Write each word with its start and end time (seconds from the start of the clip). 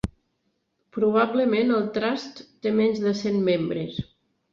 Probablement 0.95 1.73
el 1.75 1.85
Trust 1.97 2.41
té 2.65 2.73
menys 2.79 3.03
de 3.05 3.13
cent 3.21 3.37
membres. 3.51 4.01